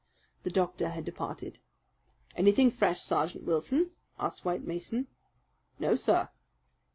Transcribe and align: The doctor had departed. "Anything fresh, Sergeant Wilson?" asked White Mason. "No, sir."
The 0.41 0.49
doctor 0.49 0.89
had 0.89 1.05
departed. 1.05 1.59
"Anything 2.35 2.71
fresh, 2.71 3.03
Sergeant 3.03 3.43
Wilson?" 3.43 3.91
asked 4.19 4.43
White 4.43 4.63
Mason. 4.65 5.05
"No, 5.77 5.93
sir." 5.93 6.29